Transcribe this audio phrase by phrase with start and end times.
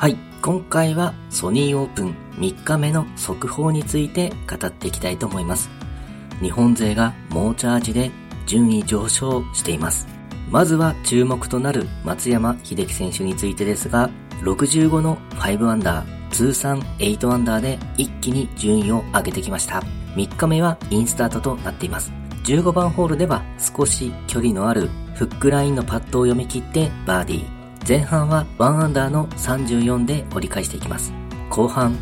[0.00, 5.68] はい、今回はソニーオープン3日目の速報について語っていきたいと思います。
[6.40, 8.10] 日本勢が猛チャージで
[8.46, 10.08] 順位上昇しています。
[10.50, 14.08] まずは注目となる松山秀樹選手についてですが、
[14.40, 19.82] 65の5アンダー、通算8アンダーで一気に順位を上げてきました。
[20.14, 22.10] 3日目はインスタートとなっています。
[22.44, 27.59] 15番ホールでは少し距離のあるフックラインのパットを読み切ってバーディー。
[27.86, 31.12] 前半は1アンダーの34で折り返していきます。
[31.48, 31.96] 後半、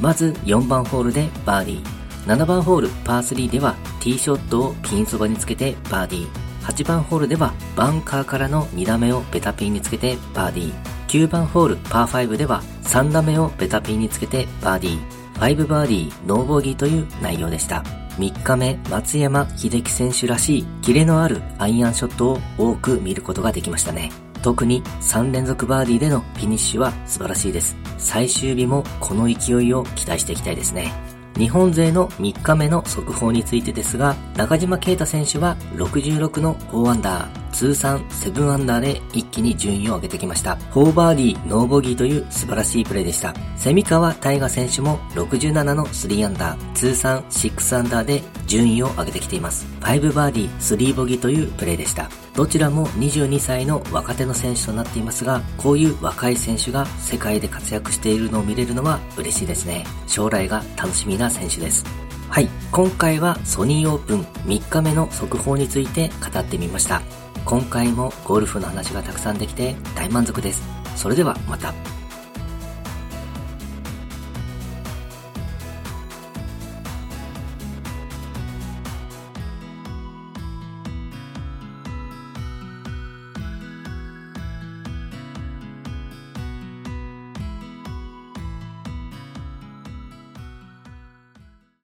[0.00, 2.04] まず4番ホールでバーディー。
[2.26, 6.44] 7番ホールパー3ではティーショットをピンそばにつけてバーディー。
[6.62, 10.94] 8番ホールではバンカーからの2打目をベタピンにつけてバーディー。
[11.08, 15.24] 9番ホールパー5では3打目をベタピンにつけてバーディー。
[15.38, 17.82] 5バーディー、ノーボギーという内容でした。
[18.18, 24.12] 3日目、松山秀樹選手らしいキレのあるアイアンショットを多く見ることができましたね。
[24.44, 27.74] 特に3連続バーディーでのフィニッシュは素晴らしいです。
[27.96, 30.92] 最終日もこの勢いを期待していきたいですね。
[31.38, 40.58] 日本勢の3日目の速報についてですが、中島啓太選手は66の4アンダー、通算7アンダーで一気に順位を上げてきました。
[40.72, 43.34] 4バーディー、ノーボギーという素晴らしいプレーでした。
[43.56, 48.22] 蝉川大河選手も67の3アンダー、通算6アンダーで
[48.54, 49.66] 順位を上げてきています。
[49.80, 52.08] 5バーディー、3ボギーというプレーでした。
[52.36, 59.84] どちらも22歳の若手の選手となっていますが、こういう若い選手が世界で活躍しているのを見れるのは嬉しいですね。
[60.06, 61.84] 将来が楽しみな選手です。
[62.28, 67.02] はい、今回はソニーオープン3日目の速報について語ってみました。
[67.44, 70.62] 今回もゴルフの話がたくさんできて大満足です。
[70.94, 71.74] それではまた。